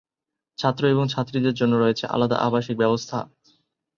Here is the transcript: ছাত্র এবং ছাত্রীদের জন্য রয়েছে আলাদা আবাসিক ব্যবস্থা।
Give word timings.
ছাত্র 0.57 0.83
এবং 0.87 1.05
ছাত্রীদের 1.07 1.53
জন্য 1.53 1.73
রয়েছে 1.77 2.05
আলাদা 2.07 2.37
আবাসিক 2.39 2.75
ব্যবস্থা। 2.77 3.17